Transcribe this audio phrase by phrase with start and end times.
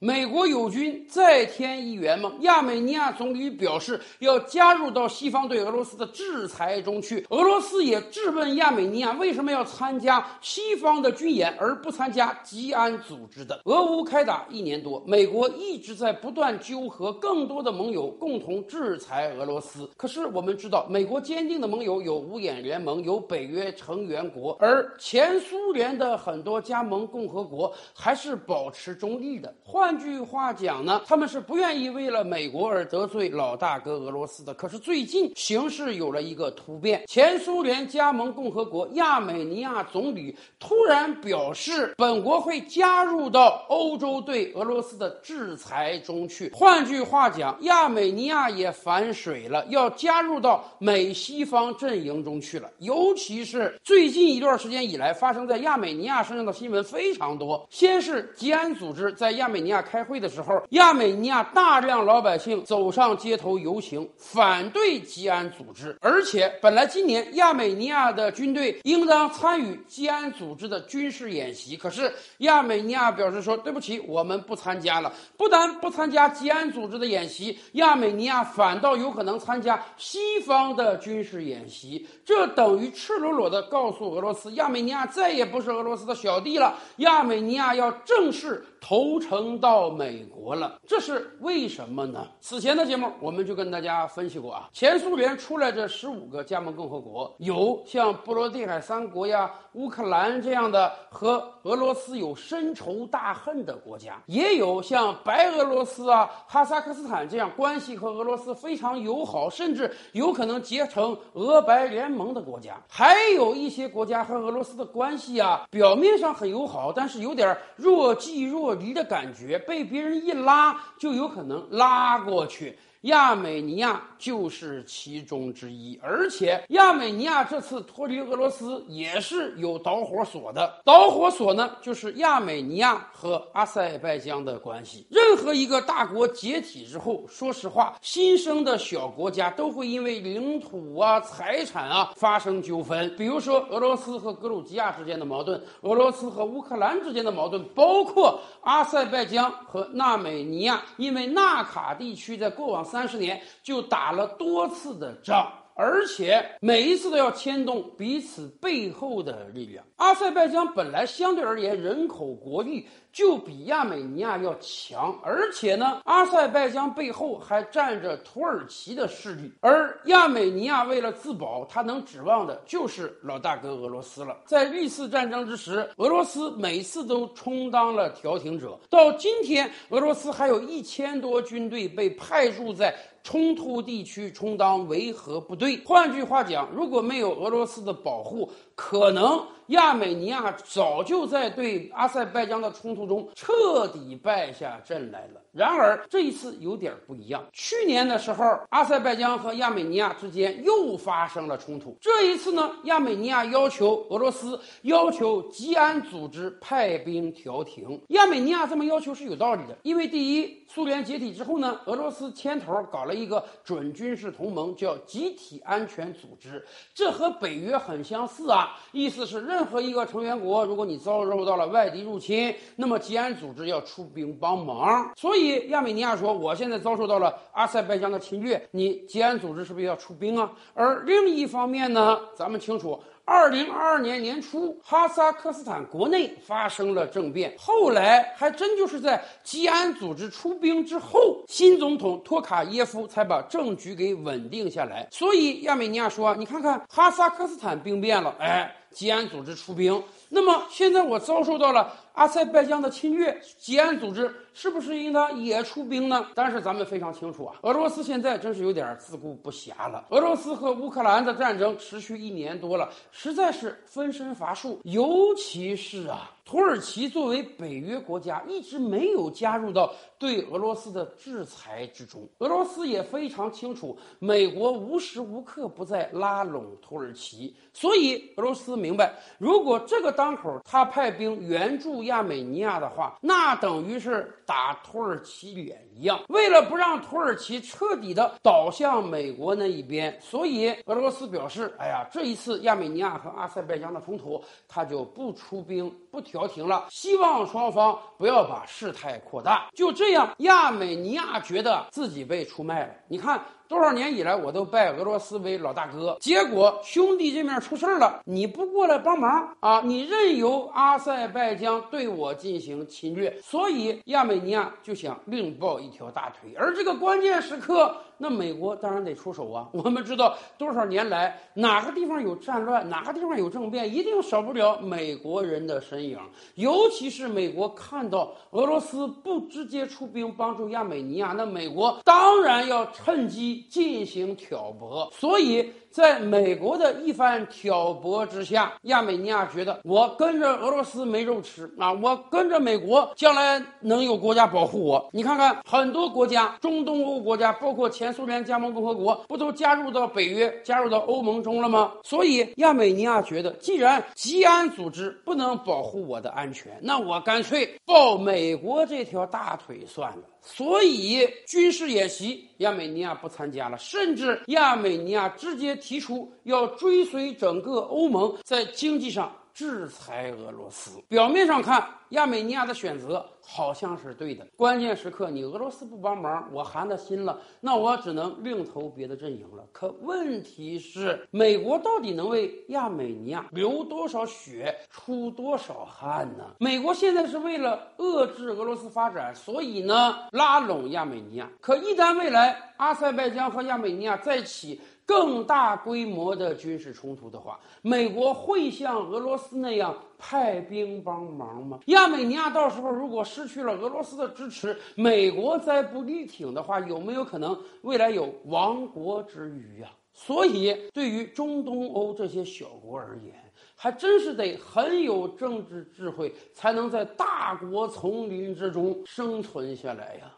[0.00, 2.30] 美国友军再添一员吗？
[2.40, 7.24] 亚美尼亚总理表示要加入到西方对俄罗斯的制裁中去。
[7.30, 13.58] 俄罗斯也质问亚美尼亚为什么要参加西方的军演而不参加吉安组织的。
[13.64, 19.88] 俄乌开打一年多，美国一直在不断纠合更多的盟友，共同制裁俄罗斯。
[19.96, 29.54] 可是我们知道，美国坚定的盟友有五眼联盟，有北约成员国，而前苏联的很多加盟共和国还是保持中立的。
[29.64, 34.52] 换换句话讲呢，他们是不愿意为了美国而得罪老大哥俄罗斯的。
[34.52, 46.50] 可是最近形势有了一个突变，前苏联加盟共和国亚美尼亚总理突然表示，本国会加入到欧洲对俄罗斯的制裁中去。
[46.52, 52.68] 换句话讲，亚美尼亚也反水了，要加入到美西方阵营中去了。
[52.80, 57.64] 尤其是最近一段时间以来，发生在亚美尼亚身上的新闻非常多。
[57.70, 59.75] 先是吉安组织在亚美尼亚。
[59.82, 65.96] 开会的时候，亚美尼亚大量老百姓走上街头游行，反对吉安组织。
[66.00, 82.06] 而且，本来今年亚美尼亚的军队应当参与吉安组织的军事演习，可是亚美尼亚表示说：“对不起，我们不参加了。”不但不参加吉安组织的演习，亚美尼亚反倒有可能参加西方的军事演习。
[82.24, 86.74] 这等于赤裸裸的告诉俄罗斯，亚美尼亚再也不是俄罗斯的小弟了。
[86.96, 89.65] 亚美尼亚要正式投诚到。
[89.66, 92.24] 到美国了，这是为什么呢？
[92.40, 119.55] 此前的节目我们就跟大家分析过啊，前苏联出来这十五个加盟共和国，有像波罗的海三国呀、乌克兰这样的和俄罗斯有深仇大恨的国家，也有像白俄罗斯啊、哈萨克斯坦这样关系和俄罗斯非常友好，甚至有可能结成俄白联盟的国家，还有一些国家和俄罗斯的关系啊，表面上很友好，但是有点若即若离的感觉。
[119.58, 122.78] 被别人一拉，就有可能拉过去。
[123.02, 130.80] 亚美尼亚就是其中之一，而且亚美尼亚这次脱离俄罗斯也是有导火索的。
[130.84, 135.06] 导火索呢，就是亚美尼亚和阿塞拜疆的关系。
[135.10, 143.14] 任何一个大国解体之后，说实话，新生的小国家都会因为领土啊、财产啊发生纠纷。
[143.16, 153.06] 比如说俄罗斯和格鲁吉亚之间的矛盾，俄罗斯和乌克兰之间的矛盾，包括阿塞拜疆和纳美尼亚，因为纳卡地区在过往三。
[153.06, 155.66] 十年就打了多次的仗。
[155.78, 159.84] 而且每一次都要牵动彼此背后的力量。
[159.96, 169.50] 阿塞拜疆本来相对而言人口国力就比亚美尼亚要强，而且呢，阿塞拜疆背后还站着土耳其的势力。
[169.62, 174.36] 而亚美尼亚为了自保，他能指望的就是老大哥俄罗斯了。
[174.44, 178.78] 在历次战争之时，俄罗斯每次都充当了调停者。
[178.90, 185.80] 到今天，俄罗斯还有一千多军队被派驻在冲突地区，充当维和部队。
[185.86, 195.40] 换句话讲，如果没有俄罗斯的保护，可能亚美尼亚早就在对阿塞拜疆的冲突中彻底败下阵来了。
[195.56, 197.42] 然而这一次有点不一样。
[197.50, 201.96] 去年的时候，阿塞拜疆和亚美尼亚之间又发生了冲突。
[201.98, 207.98] 这一次呢，亚美尼亚要求俄罗斯要求吉安组织派兵调停。
[208.08, 216.62] 亚美尼亚这么要求是有道理的，因为第一，苏联解体之后呢，俄罗斯牵头搞了一个准军事同盟，叫集体安全组织，
[216.94, 218.76] 这和北约很相似啊。
[218.92, 225.10] 意思是，任何一个成员国，如果你遭受到了外敌入侵，那么吉安组织要出兵帮忙。
[225.16, 230.50] 所以亚美尼亚说，我现在遭受到了阿塞拜疆的侵略，你吉安组织是不是要出兵啊？
[230.74, 232.98] 而另一方面呢，咱们清楚。
[233.28, 245.08] 二零二二年年初，哈萨克斯坦国内发生了政变，后来还真就是在吉安组织出兵之后，新总统托卡耶夫才把政局给稳定下来。
[245.10, 256.26] 所以亚美尼亚说：“你看看哈萨克斯坦兵变了，哎，吉安组织出兵，那么现在我遭受到了。”阿塞拜疆的侵略，吉安组织是不是应当也出兵呢？
[256.34, 260.02] 但是咱们非常清楚啊，俄罗斯现在真是有点自顾不暇了。
[260.08, 264.78] 俄罗斯和乌克兰的战争持续一年多了，实在是分身乏术。
[264.84, 272.26] 尤其是啊，土耳其作为北约国家，一直没有加入到对俄罗斯的制裁之中。
[272.38, 281.96] 俄罗斯也非常清楚，美国无时无刻不在拉拢土耳其，所以俄罗斯明白，如果这个当口他派兵援助。
[282.06, 286.22] 亚美尼亚的话，那等于是打土耳其脸一样。
[286.28, 299.70] 为了不让土耳其彻底的倒向美国那一边，所以俄罗斯表示：“哎呀，这一次亚美尼亚和阿塞拜疆的冲突，他就不出兵，不调。”调停了，希望双方不要把事态扩大。
[299.74, 302.92] 就这样，亚美尼亚觉得自己被出卖了。
[303.08, 303.40] 你看。
[303.68, 309.80] 多少年以来，我都拜俄罗斯为老大哥，结果兄弟这面出事儿了，你不过来帮忙啊？
[309.84, 316.54] 你任由阿塞拜疆对我进行侵略，所以亚美尼亚就想另抱一条大腿。
[316.56, 319.68] 而这个关键时刻，那美国当然得出手啊！
[319.74, 326.16] 我们知道，多少年来哪个地方有战乱，哪个地方有政变，一定少不了美国人的身影。
[326.54, 333.64] 尤其是美国看到俄罗斯不直接出兵帮助亚美尼亚，那美国当然要趁机。
[333.68, 345.08] 进行挑拨，所以在美国的一番挑拨之下，亚美尼亚觉得我跟着俄罗斯没肉吃啊，我跟着美国将来能有国家保护我。
[345.12, 351.92] 你看看很多国家，中东欧国家，包括前苏联加盟共和国，不都加入到北约、加入到欧盟中了吗？
[352.02, 360.18] 所以亚美尼亚觉得，既然吉安组织不能保护我的安全，那我干脆抱美国这条大腿算了。
[360.46, 369.36] 所以军事演习，亚美尼亚不参加了，甚至亚美尼亚直接提出要追随整个欧盟，在经济上。
[369.56, 374.46] 制裁俄罗斯，表面上看，亚美尼亚的选择好像是对的。
[374.54, 379.64] 关键时刻，你俄罗斯不帮忙，我寒了心了，那我只能另投别的阵营了。
[379.72, 386.44] 可问题是，美国到底能为亚美尼亚流多少血、出多少汗呢？
[386.58, 391.50] 美国现在是为了遏制俄罗斯发展，所以呢，拉拢亚美尼亚。
[391.62, 401.78] 可一旦未来阿塞拜疆和亚美尼亚再起，更大规模的军事冲突的话，美国会像俄罗斯那样派兵帮忙吗？
[401.86, 409.88] 亚美尼亚到时候如果失去了俄罗斯的支持，美国再不力挺的话，有没有可能未来有亡国之虞呀？
[410.12, 413.34] 所以，对于中东欧这些小国而言，
[413.76, 420.32] 还真是得很有政治智慧，才能在大国丛林之中生存下来呀。